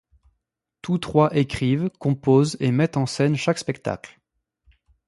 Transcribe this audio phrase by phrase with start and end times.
[0.81, 4.19] Tous trois écrivent, composent et mettent en scène chaque spectacle.